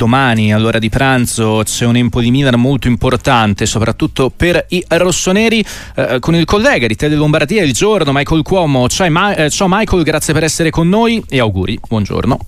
Domani 0.00 0.54
all'ora 0.54 0.78
di 0.78 0.90
pranzo 0.90 1.62
c'è 1.64 1.84
un 1.84 1.96
Empoli 1.96 2.30
Milan 2.30 2.54
molto 2.54 2.86
importante, 2.86 3.66
soprattutto 3.66 4.30
per 4.30 4.66
i 4.68 4.84
rossoneri, 4.86 5.64
eh, 5.96 6.20
con 6.20 6.36
il 6.36 6.44
collega 6.44 6.86
di 6.86 6.94
Tele 6.94 7.16
Lombardia 7.16 7.64
il 7.64 7.72
giorno, 7.72 8.12
Michael 8.12 8.42
Cuomo. 8.42 8.88
Ciao, 8.88 9.10
Ma- 9.10 9.34
eh, 9.34 9.50
ciao 9.50 9.66
Michael, 9.68 10.04
grazie 10.04 10.32
per 10.32 10.44
essere 10.44 10.70
con 10.70 10.88
noi 10.88 11.20
e 11.28 11.40
auguri, 11.40 11.80
buongiorno. 11.84 12.38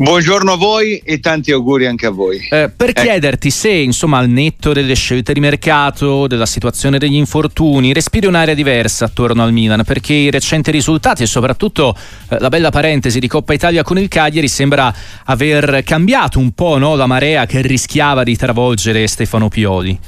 Buongiorno 0.00 0.52
a 0.52 0.56
voi 0.56 0.98
e 0.98 1.18
tanti 1.18 1.50
auguri 1.50 1.84
anche 1.84 2.06
a 2.06 2.10
voi. 2.10 2.36
Eh, 2.50 2.70
per 2.70 2.90
ecco. 2.90 3.02
chiederti 3.02 3.50
se, 3.50 3.70
insomma, 3.70 4.18
al 4.18 4.28
netto 4.28 4.72
delle 4.72 4.94
scelte 4.94 5.32
di 5.32 5.40
mercato, 5.40 6.28
della 6.28 6.46
situazione 6.46 6.98
degli 6.98 7.16
infortuni, 7.16 7.92
respiri 7.92 8.28
un'area 8.28 8.54
diversa 8.54 9.06
attorno 9.06 9.42
al 9.42 9.52
Milan, 9.52 9.82
perché 9.82 10.12
i 10.12 10.30
recenti 10.30 10.70
risultati 10.70 11.24
e 11.24 11.26
soprattutto 11.26 11.96
eh, 12.28 12.38
la 12.38 12.48
bella 12.48 12.70
parentesi 12.70 13.18
di 13.18 13.26
Coppa 13.26 13.54
Italia 13.54 13.82
con 13.82 13.98
il 13.98 14.06
Cagliari 14.06 14.46
sembra 14.46 14.94
aver 15.24 15.82
cambiato 15.82 16.38
un 16.38 16.52
po' 16.52 16.78
no, 16.78 16.94
la 16.94 17.06
marea 17.06 17.44
che 17.46 17.60
rischiava 17.60 18.22
di 18.22 18.36
travolgere 18.36 19.04
Stefano 19.08 19.48
Pioli. 19.48 19.98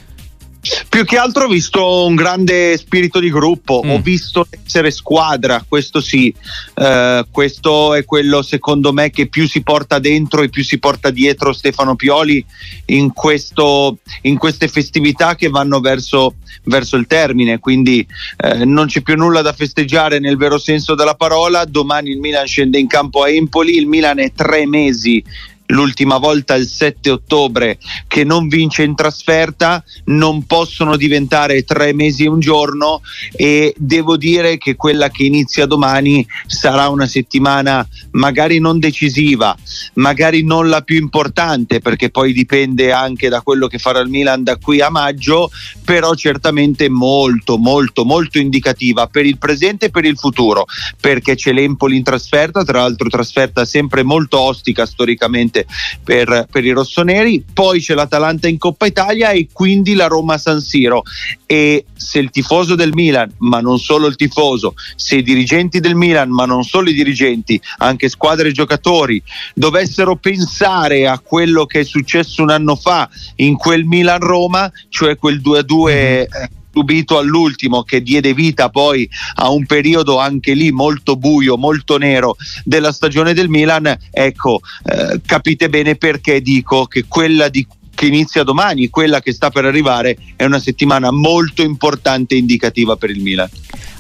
Più 0.89 1.05
che 1.05 1.17
altro 1.17 1.45
ho 1.45 1.49
visto 1.49 2.05
un 2.05 2.15
grande 2.15 2.77
spirito 2.77 3.19
di 3.19 3.31
gruppo, 3.31 3.83
mm. 3.85 3.91
ho 3.91 4.01
visto 4.01 4.47
essere 4.51 4.91
squadra, 4.91 5.65
questo 5.67 6.01
sì, 6.01 6.35
uh, 6.75 7.25
questo 7.31 7.95
è 7.95 8.05
quello 8.05 8.43
secondo 8.43 8.93
me 8.93 9.11
che 9.11 9.27
più 9.29 9.49
si 9.49 9.63
porta 9.63 9.99
dentro 9.99 10.43
e 10.43 10.51
più 10.51 10.63
si 10.63 10.79
porta 10.79 11.09
dietro 11.11 11.55
Stefano 11.55 11.97
Pioli 11.97 12.45
in, 12.87 13.13
questo, 13.13 13.99
in 14.23 14.37
queste 14.37 14.69
festività 14.69 15.35
che 15.35 15.49
vanno 15.49 15.81
verso, 15.81 16.35
verso 16.65 16.97
il 16.97 17.07
termine, 17.07 17.59
quindi 17.59 18.07
uh, 18.45 18.65
non 18.65 18.87
c'è 18.87 19.01
più 19.01 19.17
nulla 19.17 19.41
da 19.41 19.55
festeggiare 19.55 20.19
nel 20.19 20.37
vero 20.37 20.59
senso 20.59 20.95
della 20.95 21.15
parola, 21.15 21.65
domani 21.65 22.11
il 22.11 22.19
Milan 22.19 22.47
scende 22.47 22.79
in 22.79 22.87
campo 22.87 23.23
a 23.23 23.31
Empoli, 23.31 23.77
il 23.77 23.87
Milan 23.87 24.19
è 24.19 24.31
tre 24.35 24.67
mesi 24.67 25.25
l'ultima 25.71 26.19
volta 26.19 26.55
il 26.55 26.67
7 26.67 27.11
ottobre 27.11 27.79
che 28.07 28.25
non 28.25 28.49
vince 28.49 28.83
in 28.83 28.95
trasferta 28.95 29.83
non 30.07 30.45
possono 30.45 30.97
diventare 30.97 31.65
tre 31.65 31.93
mesi 31.93 32.25
e 32.25 32.29
un 32.29 32.41
giorno 32.41 33.03
e 33.33 33.75
devo 33.77 34.17
dire 34.17 34.59
che 34.59 34.77
quella 34.77 35.11
che 35.11 35.25
inizia 35.25 35.67
domani 35.67 36.27
sarà 36.47 36.89
una 36.89 37.07
settimana 37.07 37.87
magari 38.13 38.59
non 38.59 38.79
decisiva 38.79 39.57
magari 39.95 40.45
non 40.45 40.69
la 40.69 40.83
più 40.83 40.97
importante 40.97 41.81
perché 41.81 42.11
poi 42.11 42.33
dipende 42.33 42.93
anche 42.93 43.29
da 43.29 43.41
quello 43.41 43.67
che 43.67 43.79
farà 43.79 44.01
il 44.01 44.09
Milan 44.09 44.43
da 44.43 44.57
qui 44.57 44.81
a 44.81 44.91
maggio 44.91 45.51
però 45.85 46.15
certamente 46.15 46.89
molto 46.89 47.57
molto 47.57 48.05
molto 48.05 48.39
indicativa 48.39 49.07
per 49.07 49.27
il 49.27 49.39
presente 49.39 49.87
e 49.87 49.91
per 49.91 50.05
il 50.05 50.17
futuro 50.17 50.67
perché 51.01 51.35
c'è 51.35 51.53
l'Empoli 51.53 51.97
in 51.97 52.03
trasferta 52.03 52.65
tra 52.65 52.81
l'altro 52.81 53.09
trasferta 53.09 53.65
sempre 53.65 54.03
molto 54.03 54.39
ostica 54.41 54.87
storicamente 54.87 55.60
importante 55.61 55.67
per, 56.03 56.47
per 56.51 56.65
i 56.65 56.71
rossoneri, 56.71 57.45
poi 57.53 57.81
c'è 57.81 57.95
l'Atalanta 57.95 58.49
in 58.49 58.59
Coppa 58.59 58.87
Italia 58.87 59.31
e 59.31 59.49
quindi 59.53 59.95
la 59.95 60.07
Roma 60.07 60.39
San 60.39 60.61
Siro. 60.61 61.03
E 61.47 61.85
se 61.95 62.19
il 62.19 62.31
tifoso 62.31 62.75
del 62.75 62.93
Milan, 62.93 63.33
ma 63.39 63.61
non 63.61 63.79
solo 63.79 64.07
il 64.07 64.17
tifoso, 64.17 64.75
se 64.97 65.17
i 65.17 65.23
dirigenti 65.23 65.81
del 65.81 65.95
Milan, 65.95 66.31
ma 66.31 66.47
non 66.47 66.63
solo 66.63 66.91
i 66.91 66.95
dirigenti, 66.95 67.61
anche 67.79 68.09
squadre 68.09 68.49
e 68.49 68.53
giocatori, 68.53 69.23
dovessero 69.55 70.17
pensare 70.17 71.07
a 71.07 71.19
quello 71.19 71.67
che 71.67 71.81
è 71.81 71.85
successo 71.85 72.43
un 72.43 72.51
anno 72.51 72.77
fa 72.77 73.09
in 73.37 73.57
quel 73.57 73.85
Milan-Roma, 73.85 74.71
cioè 74.89 75.17
quel 75.17 75.41
2-2 75.41 76.59
subito 76.73 77.19
all'ultimo 77.19 77.83
che 77.83 78.03
diede 78.03 78.35
vita 78.35 78.69
poi 78.69 79.09
a 79.37 79.51
un 79.51 79.67
periodo 79.67 80.19
anche 80.19 80.55
lì 80.55 80.71
molto 80.71 81.17
buio, 81.17 81.57
molto 81.57 81.99
nero 81.99 82.37
della 82.65 82.93
stagione 82.93 83.35
del 83.35 83.49
Milan, 83.49 83.97
ecco, 84.11 84.61
eh, 84.85 85.21
capite 85.25 85.69
bene 85.69 85.97
perché 85.97 86.41
dico 86.41 86.87
che 86.87 87.05
quella 87.07 87.49
di 87.49 87.67
che 88.01 88.07
inizia 88.07 88.45
domani, 88.45 88.89
quella 88.89 89.21
che 89.21 89.31
sta 89.31 89.51
per 89.51 89.67
arrivare, 89.67 90.17
è 90.35 90.47
una 90.47 90.59
settimana 90.59 91.11
molto 91.11 91.61
importante 91.61 92.35
e 92.35 92.39
indicativa 92.39 92.97
per 92.97 93.11
il 93.11 93.21
Milan. 93.21 93.47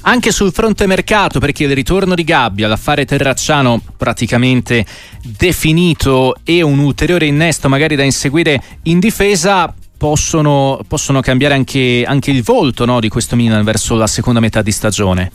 Anche 0.03 0.33
sul 0.33 0.53
fronte 0.53 0.87
mercato, 0.87 1.39
perché 1.39 1.65
il 1.65 1.75
ritorno 1.75 2.15
di 2.15 2.25
Gabbia, 2.25 2.67
l'affare 2.67 3.05
Terracciano 3.05 3.83
praticamente 3.99 4.87
definito 5.21 6.37
e 6.45 6.63
un 6.63 6.79
ulteriore 6.79 7.27
innesto 7.27 7.69
magari 7.69 7.95
da 7.97 8.03
inseguire 8.03 8.63
in 8.85 9.01
difesa, 9.01 9.75
possono, 10.01 10.81
possono 10.89 11.21
cambiare 11.21 11.53
anche, 11.53 12.05
anche 12.07 12.31
il 12.31 12.43
volto 12.43 12.87
no, 12.87 13.01
di 13.01 13.11
questo 13.11 13.37
Milan 13.37 13.63
verso 13.65 13.95
la 13.97 14.07
seconda 14.07 14.41
metà 14.41 14.63
di 14.63 14.73
stagione. 14.73 15.31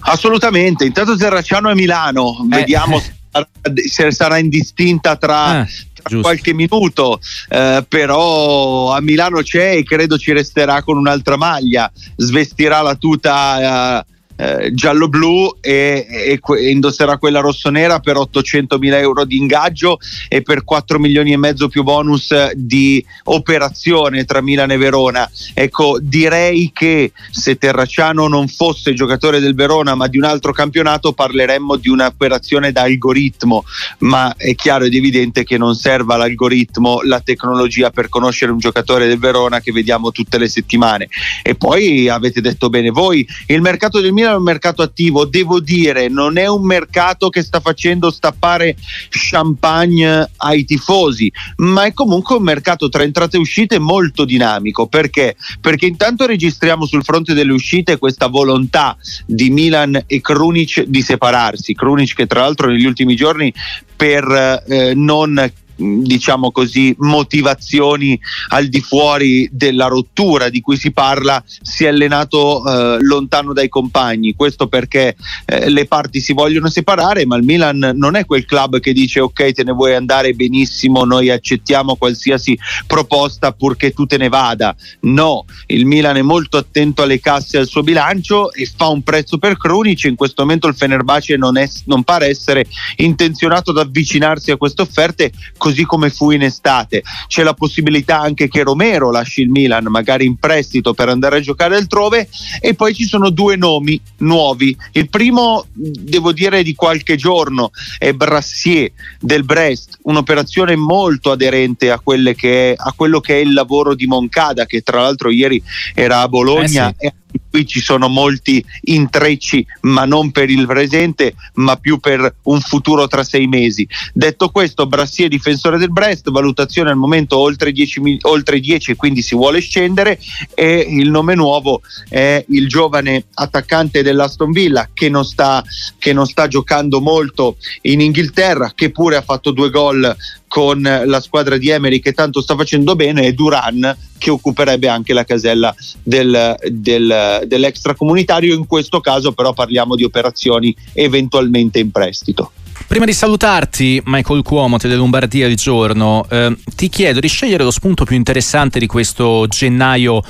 Assolutamente, 0.00 0.84
intanto 0.84 1.14
Terracciano 1.14 1.70
è 1.70 1.74
Milano, 1.74 2.40
eh. 2.50 2.56
vediamo 2.56 3.00
se 3.88 4.10
sarà 4.10 4.38
indistinta 4.38 5.14
tra, 5.14 5.62
eh, 5.62 5.68
tra 6.02 6.20
qualche 6.20 6.52
minuto, 6.52 7.20
eh, 7.50 7.84
però 7.88 8.92
a 8.92 9.00
Milano 9.00 9.42
c'è 9.42 9.76
e 9.76 9.84
credo 9.84 10.18
ci 10.18 10.32
resterà 10.32 10.82
con 10.82 10.96
un'altra 10.96 11.36
maglia, 11.36 11.88
svestirà 12.16 12.82
la 12.82 12.96
tuta 12.96 14.00
eh, 14.00 14.04
eh, 14.40 14.72
giallo-blu 14.72 15.58
e, 15.60 16.06
e, 16.08 16.40
e, 16.42 16.70
indosserà 16.70 17.18
quella 17.18 17.40
rosso-nera 17.40 18.00
per 18.00 18.16
800 18.16 18.78
mila 18.78 18.98
euro 18.98 19.26
di 19.26 19.36
ingaggio 19.36 19.98
e 20.28 20.40
per 20.40 20.64
4 20.64 20.98
milioni 20.98 21.32
e 21.32 21.36
mezzo 21.36 21.68
più 21.68 21.82
bonus 21.82 22.52
di 22.52 23.04
operazione 23.24 24.24
tra 24.24 24.40
Milan 24.40 24.70
e 24.70 24.78
Verona. 24.78 25.30
Ecco, 25.52 25.98
direi 26.00 26.70
che 26.72 27.12
se 27.30 27.58
Terracciano 27.58 28.28
non 28.28 28.48
fosse 28.48 28.94
giocatore 28.94 29.40
del 29.40 29.54
Verona 29.54 29.94
ma 29.94 30.06
di 30.06 30.16
un 30.16 30.24
altro 30.24 30.52
campionato 30.52 31.12
parleremmo 31.12 31.76
di 31.76 31.90
un'operazione 31.90 32.72
da 32.72 32.82
algoritmo, 32.82 33.64
ma 33.98 34.34
è 34.36 34.54
chiaro 34.54 34.84
ed 34.84 34.94
evidente 34.94 35.44
che 35.44 35.58
non 35.58 35.74
serva 35.74 36.16
l'algoritmo, 36.16 37.02
la 37.02 37.20
tecnologia 37.20 37.90
per 37.90 38.08
conoscere 38.08 38.52
un 38.52 38.58
giocatore 38.58 39.06
del 39.06 39.18
Verona 39.18 39.60
che 39.60 39.70
vediamo 39.70 40.12
tutte 40.12 40.38
le 40.38 40.48
settimane. 40.48 41.08
E 41.42 41.56
poi 41.56 42.08
avete 42.08 42.40
detto 42.40 42.70
bene 42.70 42.88
voi, 42.88 43.26
il 43.48 43.60
mercato 43.60 44.00
del 44.00 44.12
Milan 44.14 44.28
è 44.30 44.36
un 44.36 44.42
mercato 44.42 44.82
attivo, 44.82 45.24
devo 45.24 45.60
dire, 45.60 46.08
non 46.08 46.38
è 46.38 46.46
un 46.46 46.64
mercato 46.64 47.28
che 47.28 47.42
sta 47.42 47.60
facendo 47.60 48.10
stappare 48.10 48.76
champagne 49.08 50.30
ai 50.36 50.64
tifosi, 50.64 51.30
ma 51.56 51.84
è 51.84 51.92
comunque 51.92 52.36
un 52.36 52.42
mercato 52.42 52.88
tra 52.88 53.02
entrate 53.02 53.36
e 53.36 53.40
uscite 53.40 53.78
molto 53.78 54.24
dinamico. 54.24 54.86
Perché? 54.86 55.36
Perché 55.60 55.86
intanto 55.86 56.26
registriamo 56.26 56.86
sul 56.86 57.04
fronte 57.04 57.34
delle 57.34 57.52
uscite 57.52 57.98
questa 57.98 58.26
volontà 58.26 58.96
di 59.26 59.50
Milan 59.50 60.02
e 60.06 60.20
Krunic 60.20 60.82
di 60.82 61.02
separarsi. 61.02 61.74
Krunic 61.74 62.14
che 62.14 62.26
tra 62.26 62.40
l'altro 62.40 62.68
negli 62.68 62.86
ultimi 62.86 63.16
giorni 63.16 63.52
per 63.96 64.64
eh, 64.66 64.94
non 64.94 65.52
diciamo 65.80 66.50
così, 66.50 66.94
motivazioni 66.98 68.18
al 68.48 68.66
di 68.66 68.80
fuori 68.80 69.48
della 69.50 69.86
rottura 69.86 70.48
di 70.48 70.60
cui 70.60 70.76
si 70.76 70.92
parla, 70.92 71.42
si 71.46 71.84
è 71.84 71.88
allenato 71.88 72.64
eh, 72.66 72.98
lontano 73.00 73.52
dai 73.52 73.68
compagni. 73.68 74.34
Questo 74.34 74.68
perché 74.68 75.16
eh, 75.46 75.70
le 75.70 75.86
parti 75.86 76.20
si 76.20 76.32
vogliono 76.32 76.68
separare, 76.68 77.26
ma 77.26 77.36
il 77.36 77.44
Milan 77.44 77.92
non 77.94 78.16
è 78.16 78.24
quel 78.24 78.44
club 78.44 78.80
che 78.80 78.92
dice 78.92 79.20
ok, 79.20 79.52
te 79.52 79.64
ne 79.64 79.72
vuoi 79.72 79.94
andare 79.94 80.34
benissimo, 80.34 81.04
noi 81.04 81.30
accettiamo 81.30 81.96
qualsiasi 81.96 82.58
proposta 82.86 83.52
purché 83.52 83.92
tu 83.92 84.06
te 84.06 84.16
ne 84.16 84.28
vada. 84.28 84.74
No, 85.00 85.44
il 85.66 85.86
Milan 85.86 86.16
è 86.16 86.22
molto 86.22 86.56
attento 86.56 87.02
alle 87.02 87.20
casse 87.20 87.56
e 87.56 87.60
al 87.60 87.66
suo 87.66 87.82
bilancio 87.82 88.52
e 88.52 88.68
fa 88.76 88.88
un 88.88 89.02
prezzo 89.02 89.38
per 89.38 89.56
Krunic. 89.56 90.04
In 90.04 90.16
questo 90.16 90.42
momento 90.42 90.66
il 90.66 90.74
Fenerbahce 90.74 91.36
non, 91.36 91.56
è, 91.56 91.68
non 91.86 92.02
pare 92.02 92.26
essere 92.26 92.66
intenzionato 92.96 93.70
ad 93.70 93.78
avvicinarsi 93.78 94.50
a 94.50 94.56
queste 94.56 94.82
offerte 94.82 95.32
così 95.56 95.69
come 95.84 96.10
fu 96.10 96.30
in 96.30 96.42
estate. 96.42 97.02
C'è 97.26 97.42
la 97.42 97.54
possibilità 97.54 98.20
anche 98.20 98.48
che 98.48 98.62
Romero 98.62 99.10
lasci 99.10 99.42
il 99.42 99.50
Milan, 99.50 99.84
magari 99.84 100.24
in 100.24 100.36
prestito 100.36 100.94
per 100.94 101.08
andare 101.08 101.38
a 101.38 101.40
giocare 101.40 101.76
altrove. 101.76 102.28
E 102.60 102.74
poi 102.74 102.94
ci 102.94 103.04
sono 103.04 103.30
due 103.30 103.56
nomi 103.56 104.00
nuovi. 104.18 104.76
Il 104.92 105.08
primo, 105.08 105.66
devo 105.72 106.32
dire, 106.32 106.62
di 106.62 106.74
qualche 106.74 107.16
giorno 107.16 107.70
è 107.98 108.12
Brassier 108.12 108.90
del 109.20 109.44
Brest, 109.44 109.98
un'operazione 110.02 110.76
molto 110.76 111.30
aderente 111.30 111.90
a, 111.90 112.00
che 112.36 112.72
è, 112.72 112.74
a 112.76 112.92
quello 112.94 113.20
che 113.20 113.34
è 113.34 113.38
il 113.38 113.52
lavoro 113.52 113.94
di 113.94 114.06
Moncada, 114.06 114.66
che 114.66 114.80
tra 114.82 115.02
l'altro 115.02 115.30
ieri 115.30 115.62
era 115.94 116.20
a 116.20 116.28
Bologna. 116.28 116.90
Eh 116.98 117.12
sì 117.32 117.39
qui 117.50 117.66
ci 117.66 117.80
sono 117.80 118.08
molti 118.08 118.64
intrecci, 118.82 119.66
ma 119.82 120.04
non 120.04 120.30
per 120.30 120.48
il 120.48 120.66
presente, 120.66 121.34
ma 121.54 121.76
più 121.76 121.98
per 121.98 122.36
un 122.44 122.60
futuro 122.60 123.08
tra 123.08 123.24
sei 123.24 123.46
mesi. 123.46 123.86
Detto 124.12 124.50
questo, 124.50 124.86
Brassier 124.86 125.28
difensore 125.28 125.78
del 125.78 125.90
Brest, 125.90 126.30
valutazione 126.30 126.90
al 126.90 126.96
momento 126.96 127.36
oltre 127.38 127.72
10, 127.72 128.18
oltre 128.22 128.60
10 128.60 128.94
quindi 128.94 129.22
si 129.22 129.34
vuole 129.34 129.60
scendere 129.60 130.18
e 130.54 130.86
il 130.88 131.10
nome 131.10 131.34
nuovo 131.34 131.82
è 132.08 132.44
il 132.48 132.68
giovane 132.68 133.24
attaccante 133.34 134.02
dell'Aston 134.02 134.52
Villa 134.52 134.88
che 134.92 135.08
non 135.08 135.24
sta, 135.24 135.62
che 135.98 136.12
non 136.12 136.26
sta 136.26 136.48
giocando 136.48 137.00
molto 137.00 137.56
in 137.82 138.00
Inghilterra, 138.00 138.72
che 138.74 138.90
pure 138.90 139.16
ha 139.16 139.22
fatto 139.22 139.50
due 139.50 139.70
gol 139.70 140.16
con 140.50 140.82
la 140.82 141.20
squadra 141.20 141.56
di 141.56 141.70
Emery 141.70 142.00
che 142.00 142.12
tanto 142.12 142.40
sta 142.40 142.56
facendo 142.56 142.96
bene 142.96 143.24
e 143.24 143.34
Duran 143.34 143.96
che 144.18 144.30
occuperebbe 144.30 144.88
anche 144.88 145.12
la 145.12 145.22
casella 145.22 145.72
del, 146.02 146.56
del, 146.72 147.44
dell'extracomunitario. 147.46 148.52
In 148.56 148.66
questo 148.66 149.00
caso 149.00 149.30
però 149.30 149.52
parliamo 149.52 149.94
di 149.94 150.02
operazioni 150.02 150.74
eventualmente 150.94 151.78
in 151.78 151.92
prestito. 151.92 152.50
Prima 152.88 153.04
di 153.04 153.12
salutarti, 153.12 154.02
Michael 154.06 154.42
Cuomo, 154.42 154.76
Tele 154.78 154.96
Lombardia 154.96 155.46
di 155.46 155.54
giorno, 155.54 156.26
eh, 156.28 156.56
ti 156.74 156.88
chiedo 156.88 157.20
di 157.20 157.28
scegliere 157.28 157.62
lo 157.62 157.70
spunto 157.70 158.04
più 158.04 158.16
interessante 158.16 158.80
di 158.80 158.88
questo 158.88 159.46
gennaio 159.46 160.20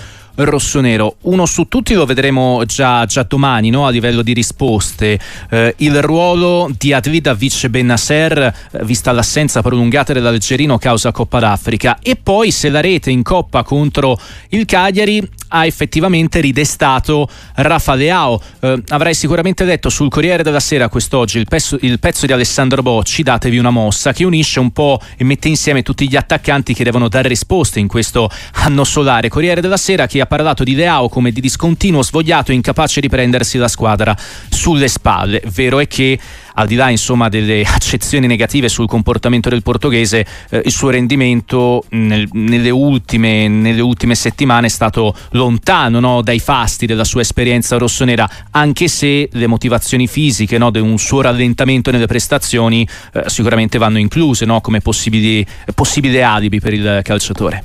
rossonero. 0.44 1.16
Uno 1.22 1.46
su 1.46 1.68
tutti 1.68 1.94
lo 1.94 2.06
vedremo 2.06 2.64
già, 2.64 3.04
già 3.06 3.24
domani 3.24 3.70
no? 3.70 3.86
a 3.86 3.90
livello 3.90 4.22
di 4.22 4.32
risposte. 4.32 5.18
Eh, 5.50 5.74
il 5.78 6.00
ruolo 6.02 6.70
di 6.76 6.92
Adlida 6.92 7.34
Vice 7.34 7.70
Benasser, 7.70 8.38
eh, 8.38 8.84
vista 8.84 9.12
l'assenza 9.12 9.62
prolungata 9.62 10.12
dell'Algerino 10.12 10.78
causa 10.78 11.12
Coppa 11.12 11.38
d'Africa. 11.40 11.98
E 12.02 12.16
poi 12.16 12.50
se 12.50 12.68
la 12.68 12.80
rete 12.80 13.10
in 13.10 13.22
Coppa 13.22 13.62
contro 13.62 14.18
il 14.50 14.64
Cagliari 14.64 15.28
ha 15.52 15.66
effettivamente 15.66 16.40
ridestato 16.40 17.28
Rafa 17.54 17.94
Leao. 17.94 18.40
Eh, 18.60 18.82
avrai 18.88 19.14
sicuramente 19.14 19.64
letto 19.64 19.88
sul 19.88 20.08
Corriere 20.08 20.42
della 20.42 20.60
Sera 20.60 20.88
quest'oggi 20.88 21.38
il 21.38 21.46
pezzo, 21.48 21.78
il 21.80 21.98
pezzo, 21.98 22.26
di 22.26 22.32
Alessandro 22.32 22.82
Bocci, 22.82 23.22
datevi 23.22 23.58
una 23.58 23.70
mossa, 23.70 24.12
che 24.12 24.24
unisce 24.24 24.60
un 24.60 24.70
po' 24.70 25.00
e 25.16 25.24
mette 25.24 25.48
insieme 25.48 25.82
tutti 25.82 26.08
gli 26.08 26.16
attaccanti 26.16 26.74
che 26.74 26.84
devono 26.84 27.08
dare 27.08 27.28
risposte 27.28 27.80
in 27.80 27.88
questo 27.88 28.30
anno 28.54 28.84
solare. 28.84 29.28
Corriere 29.28 29.60
della 29.60 29.76
Sera 29.76 30.06
che 30.06 30.20
ha 30.20 30.26
parlato 30.26 30.64
di 30.64 30.74
Leao 30.74 31.08
come 31.08 31.30
di 31.32 31.40
discontinuo 31.40 32.02
svogliato 32.02 32.52
incapace 32.52 33.00
di 33.00 33.08
prendersi 33.08 33.58
la 33.58 33.68
squadra 33.68 34.16
sulle 34.48 34.88
spalle. 34.88 35.42
Vero 35.46 35.78
è 35.78 35.86
che 35.86 36.18
al 36.60 36.66
di 36.66 36.74
là 36.74 36.90
insomma, 36.90 37.28
delle 37.28 37.62
accezioni 37.66 38.26
negative 38.26 38.68
sul 38.68 38.86
comportamento 38.86 39.48
del 39.48 39.62
portoghese, 39.62 40.26
eh, 40.50 40.62
il 40.64 40.70
suo 40.70 40.90
rendimento 40.90 41.84
nel, 41.90 42.28
nelle, 42.32 42.70
ultime, 42.70 43.48
nelle, 43.48 43.80
ultime, 43.80 44.14
settimane 44.14 44.66
è 44.66 44.70
stato 44.70 45.14
lontano 45.30 46.00
no, 46.00 46.22
dai 46.22 46.38
fasti 46.38 46.86
della 46.86 47.04
sua 47.04 47.22
esperienza 47.22 47.76
rossonera, 47.76 48.28
anche 48.50 48.88
se 48.88 49.28
le 49.32 49.46
motivazioni 49.46 50.06
fisiche 50.06 50.58
no, 50.58 50.70
di 50.70 50.78
un 50.78 50.98
suo 50.98 51.20
rallentamento 51.20 51.90
nelle 51.90 52.06
prestazioni 52.06 52.86
eh, 53.12 53.24
sicuramente 53.26 53.78
vanno 53.78 53.98
incluse 53.98 54.44
no, 54.44 54.60
come 54.60 54.80
possibili, 54.80 55.44
possibile 55.74 56.22
alibi 56.22 56.60
per 56.60 56.74
il 56.74 57.00
calciatore. 57.02 57.64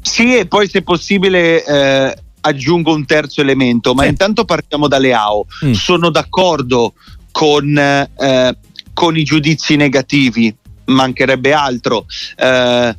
Sì, 0.00 0.36
e 0.36 0.46
poi 0.46 0.68
se 0.68 0.82
possibile 0.82 1.64
eh, 1.64 2.14
aggiungo 2.40 2.92
un 2.92 3.06
terzo 3.06 3.40
elemento, 3.40 3.94
ma 3.94 4.02
sì. 4.02 4.10
intanto 4.10 4.44
partiamo 4.44 4.86
da 4.86 4.98
Leao. 4.98 5.46
Mm. 5.64 5.72
Sono 5.72 6.10
d'accordo 6.10 6.94
con, 7.34 7.76
eh, 7.76 8.56
con 8.92 9.16
i 9.16 9.24
giudizi 9.24 9.74
negativi, 9.74 10.54
mancherebbe 10.84 11.52
altro. 11.52 12.06
Eh, 12.36 12.96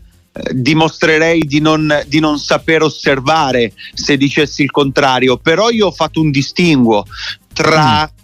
dimostrerei 0.52 1.46
di 1.46 1.62
non, 1.62 2.04
di 2.08 2.20
non, 2.20 2.38
saper 2.38 2.82
osservare 2.82 3.72
se 3.94 4.18
dicessi 4.18 4.64
il 4.64 4.72
contrario, 4.72 5.38
però 5.38 5.70
io 5.70 5.88
ho 5.88 5.92
fatto 5.92 6.20
un 6.20 6.30
distinguo 6.30 7.06
tra 7.54 8.04
mm 8.04 8.16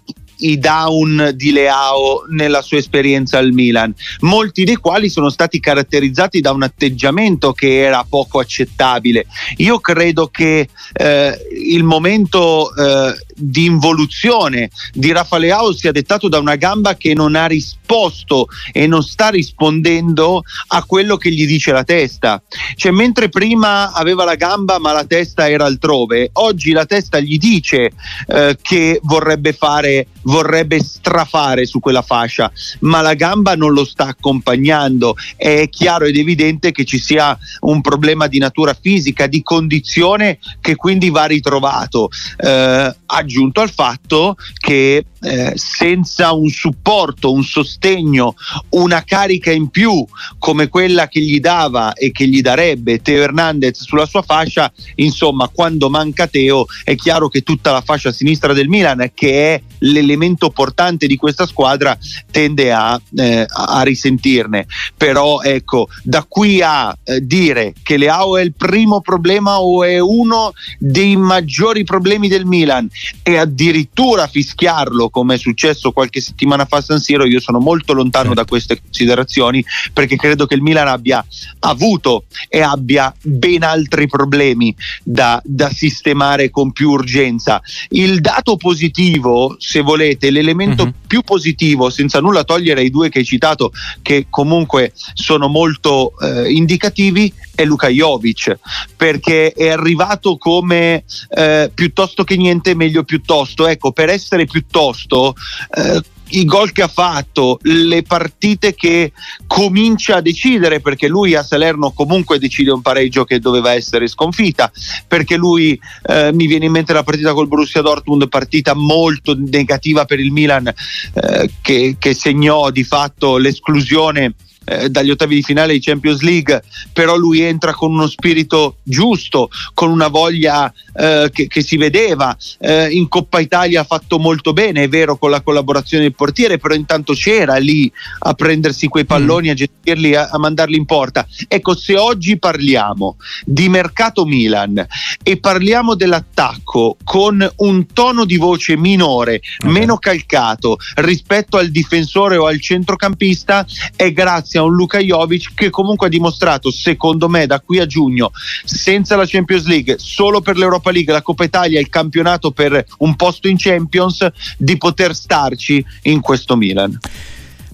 i 0.42 0.60
down 0.60 1.32
di 1.36 1.52
Leao 1.52 2.26
nella 2.30 2.62
sua 2.62 2.78
esperienza 2.78 3.38
al 3.38 3.52
Milan, 3.52 3.94
molti 4.22 4.64
dei 4.64 4.76
quali 4.76 5.10
sono 5.10 5.30
stati 5.30 5.60
caratterizzati 5.60 6.42
da 6.42 6.52
un 6.52 6.64
atteggiamento 6.64 7.54
che 7.54 7.80
era 7.80 8.06
poco 8.08 8.40
accettabile. 8.40 9.26
Io 9.58 9.80
credo 9.80 10.28
che 10.28 10.68
eh, 10.94 11.38
il 11.66 11.84
momento 11.84 12.74
eh, 12.76 13.14
di 13.36 13.66
involuzione 13.66 14.70
di 14.94 15.12
Rafa 15.12 15.38
Leao 15.38 15.74
sia 15.74 15.92
dettato 15.92 16.28
da 16.28 16.40
una 16.40 16.56
gamba 16.56 16.96
che 16.96 17.14
non 17.14 17.36
ha 17.36 17.46
risposto 17.46 18.48
e 18.72 18.88
non 18.88 19.04
sta 19.04 19.30
rispondendo 19.30 20.44
a 20.68 20.84
quello 20.84 21.18
che 21.18 21.32
gli 21.32 21.46
dice 21.46 21.72
la 21.72 21.84
testa. 21.84 22.42
Cioè, 22.76 22.92
mentre 22.92 23.30
prima 23.30 23.92
aveva 23.94 24.24
la 24.24 24.36
gamba 24.36 24.80
ma 24.80 24.92
la 24.92 25.06
testa 25.06 25.50
era 25.50 25.66
altrove, 25.66 26.30
oggi 26.34 26.72
la 26.72 26.86
testa 26.86 27.20
gli 27.20 27.38
dice 27.38 27.92
eh, 28.28 28.58
che 28.62 29.00
vorrebbe 29.04 29.54
fare 29.54 30.08
vorrebbe 30.24 30.80
strafare 30.84 31.66
su 31.66 31.80
quella 31.80 32.02
fascia, 32.02 32.52
ma 32.80 33.02
la 33.02 33.14
gamba 33.14 33.56
non 33.56 33.74
lo 33.74 33.86
sta 33.86 34.08
accompagnando. 34.08 35.16
È 35.36 35.68
chiaro 35.70 36.06
ed 36.06 36.18
evidente 36.18 36.72
che 36.72 36.86
ci 36.86 37.00
sia 37.00 37.38
un 37.62 37.82
problema 37.82 38.28
di 38.28 38.38
natura 38.38 38.78
fisica, 38.80 39.28
di 39.28 39.42
condizione 39.44 40.40
che 40.60 40.76
quindi 40.76 41.10
va 41.10 41.26
ritrovato, 41.26 42.10
eh, 42.38 42.96
aggiunto 43.32 43.62
al 43.62 43.72
fatto 43.72 44.36
che 44.58 45.06
eh, 45.24 45.54
senza 45.56 46.34
un 46.34 46.50
supporto, 46.50 47.32
un 47.32 47.44
sostegno, 47.44 48.34
una 48.70 49.04
carica 49.04 49.52
in 49.52 49.70
più 49.70 50.06
come 50.38 50.68
quella 50.68 51.08
che 51.08 51.22
gli 51.22 51.40
dava 51.40 51.94
e 51.94 52.12
che 52.12 52.28
gli 52.28 52.42
darebbe 52.42 53.02
Teo 53.02 53.22
Hernandez 53.22 53.84
sulla 53.84 54.06
sua 54.06 54.24
fascia, 54.24 54.72
insomma, 54.96 55.48
quando 55.48 55.90
manca 55.90 56.28
Teo 56.28 56.66
è 56.84 56.96
chiaro 56.96 57.30
che 57.30 57.42
tutta 57.42 57.72
la 57.72 57.82
fascia 57.82 58.12
sinistra 58.12 58.54
del 58.54 58.68
Milan, 58.68 59.12
che 59.14 59.54
è 59.54 59.62
l'elemento 59.80 60.50
portante 60.50 61.08
di 61.08 61.16
questa 61.16 61.46
squadra, 61.46 61.98
tende 62.32 62.74
a, 62.74 63.00
eh, 63.16 63.46
a 63.48 63.82
risentirne. 63.84 64.66
Però 64.98 65.42
ecco, 65.42 65.88
da 66.04 66.26
qui 66.28 66.62
a 66.62 66.98
eh, 67.04 67.26
dire 67.26 67.74
che 67.84 67.98
Leao 67.98 68.38
è 68.38 68.42
il 68.42 68.54
primo 68.54 69.02
problema 69.02 69.60
o 69.60 69.84
è 69.84 70.00
uno 70.00 70.52
dei 70.80 71.16
maggiori 71.16 71.84
problemi 71.84 72.28
del 72.28 72.46
Milan 72.46 72.90
e 73.24 73.38
addirittura 73.38 74.28
fischiarlo 74.28 75.10
come 75.10 75.36
è 75.36 75.38
successo 75.38 75.92
qualche 75.92 76.22
settimana 76.22 76.66
fa 76.66 76.78
a 76.78 76.82
San 76.82 77.00
Siro, 77.00 77.26
io 77.26 77.40
sono 77.40 77.60
molto 77.60 77.94
lontano 77.94 78.28
certo. 78.28 78.42
da 78.42 78.48
queste 78.48 78.82
considerazioni 78.82 79.64
perché 79.94 80.16
credo 80.16 80.46
che 80.46 80.56
il 80.56 80.62
Milan 80.62 80.88
abbia 80.88 81.26
avuto 81.60 82.26
e 82.48 82.62
abbia 82.62 83.14
ben 83.22 83.64
altri 83.64 84.08
problemi 84.08 84.76
da, 85.04 85.42
da 85.44 85.70
sistemare 85.70 86.50
con 86.50 86.72
più 86.72 86.90
urgenza. 86.90 87.62
Il 87.90 88.22
dato 88.22 88.58
positivo, 88.58 89.56
se 89.60 89.82
volete, 89.82 90.30
l'elemento 90.32 90.84
uh-huh. 90.84 90.94
più 91.08 91.22
positivo, 91.22 91.90
senza 91.90 92.20
nulla 92.20 92.44
togliere 92.44 92.82
ai 92.82 92.90
due 92.90 93.10
che 93.10 93.20
hai 93.20 93.26
citato, 93.26 93.72
che 94.02 94.28
comunque 94.30 94.94
sono 95.14 95.48
molto 95.48 96.14
eh, 96.20 96.52
indicativi, 96.52 97.32
è 97.54 97.66
Luka 97.66 97.88
Jovic, 97.88 98.58
perché 98.96 99.52
è 99.52 99.70
arrivato 99.70 100.38
come 100.38 101.04
eh, 101.30 101.72
piuttosto 101.74 102.24
che 102.24 102.36
niente, 102.36 102.76
meglio 102.76 103.01
piuttosto. 103.04 103.68
Ecco, 103.68 103.92
per 103.92 104.10
essere 104.10 104.46
piuttosto, 104.46 105.36
eh, 105.76 106.02
i 106.32 106.46
gol 106.46 106.72
che 106.72 106.82
ha 106.82 106.88
fatto, 106.88 107.60
le 107.64 108.04
partite 108.04 108.74
che 108.76 109.12
comincia 109.48 110.18
a 110.18 110.22
decidere, 110.22 110.80
perché 110.80 111.08
lui 111.08 111.36
a 111.36 111.44
Salerno 111.44 111.92
comunque 111.92 112.40
decide 112.40 112.72
un 112.72 112.82
pareggio 112.82 113.24
che 113.24 113.40
doveva 113.40 113.74
essere 113.74 114.08
sconfitta, 114.08 114.72
perché 115.08 115.36
lui 115.36 115.80
eh, 116.04 116.32
mi 116.34 116.48
viene 116.48 116.66
in 116.66 116.72
mente 116.72 116.94
la 116.94 117.04
partita 117.04 117.34
col 117.34 117.48
Borussia 117.48 117.82
Dortmund, 117.82 118.30
partita 118.30 118.74
molto 118.74 119.36
negativa 119.38 120.06
per 120.06 120.20
il 120.20 120.32
Milan, 120.32 120.68
eh, 120.68 121.52
che, 121.62 121.96
che 122.00 122.14
segnò 122.14 122.70
di 122.70 122.84
fatto 122.84 123.38
l'esclusione 123.38 124.36
eh, 124.64 124.90
dagli 124.90 125.10
ottavi 125.10 125.36
di 125.36 125.42
finale 125.42 125.74
di 125.74 125.82
Champions 125.82 126.22
League, 126.22 126.62
però 126.94 127.16
lui 127.16 127.42
entra 127.42 127.74
con 127.74 127.92
uno 127.92 128.08
spirito 128.08 128.78
giusto, 128.84 129.50
con 129.74 129.90
una 129.90 130.08
voglia 130.08 130.72
eh, 130.94 131.30
che, 131.34 131.48
che, 131.48 131.62
si 131.62 131.78
vedeva. 131.78 132.36
Eh, 132.60 132.90
in 132.92 133.08
Coppa 133.08 133.40
Italia 133.40 133.82
ha 133.82 133.86
fatto 133.86 134.20
molto 134.20 134.54
bene, 134.54 134.84
è 134.84 134.88
vero, 134.88 135.18
con 135.18 135.32
la 135.32 135.42
collaborazione 135.42 136.04
del 136.04 136.14
portiere, 136.14 136.60
però 136.60 136.76
intanto 136.76 137.14
c'era 137.14 137.58
lì 137.58 137.92
a 138.20 138.34
prendersi 138.34 138.88
quei 138.88 139.06
palloni, 139.06 139.48
mm. 139.48 139.52
a 139.52 139.54
gestirli, 139.54 140.16
a, 140.16 140.30
a 140.32 140.38
mandarli 140.38 140.78
in 140.78 140.86
porta. 140.86 141.26
Ecco, 141.48 141.76
se 141.76 141.98
oggi 141.98 142.38
parliamo 142.38 143.18
di 143.44 143.68
mercato 143.68 144.26
Milan 144.26 144.86
e 145.24 145.40
parliamo 145.40 145.96
dell'attacco 145.96 146.98
con 147.04 147.50
un 147.58 147.86
tono 147.88 148.26
di 148.26 148.38
voce 148.38 148.78
minore, 148.78 149.42
okay. 149.58 149.72
meno 149.72 149.98
calcato 149.98 150.78
rispetto 150.96 151.58
al 151.58 151.70
difensore 151.70 152.38
o 152.38 152.46
al 152.46 152.62
centrocampista, 152.62 153.66
è 153.96 154.12
grazie 154.52 154.60
a 154.60 154.64
un 154.64 154.74
Luka 154.74 155.00
Jovic 155.00 155.54
che 155.54 155.70
comunque 155.70 156.08
ha 156.08 156.10
dimostrato, 156.10 156.72
secondo 156.72 157.30
me, 157.30 157.46
da 157.46 157.62
qui 157.62 157.80
a 157.80 157.86
giugno, 157.86 158.32
senza 158.66 159.16
la 159.16 159.26
Champions 159.26 159.66
League, 159.66 159.96
solo 159.98 160.42
per 160.42 160.58
l'Europa 160.58 160.92
League, 160.92 161.14
la 161.14 161.22
Coppa 161.22 161.46
Italia 161.46 161.78
e 161.78 161.82
il 161.82 161.90
campionato 161.90 162.52
per 162.52 162.86
un 163.00 163.16
posto 163.16 163.48
in 163.48 163.56
Champions, 163.58 164.28
di 164.58 164.78
poter 164.78 165.16
starci 165.16 165.84
in 166.04 166.20
questo 166.20 166.58
Milan. 166.58 167.00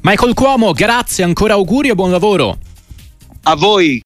Michael 0.02 0.34
Cuomo, 0.34 0.72
grazie, 0.74 1.24
ancora 1.24 1.54
auguri 1.54 1.90
e 1.90 1.96
buon 1.96 2.12
lavoro. 2.12 2.58
A 3.44 3.56
voi. 3.56 3.96